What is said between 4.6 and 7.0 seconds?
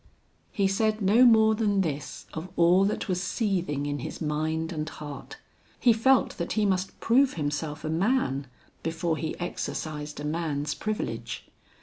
and heart. He felt that he must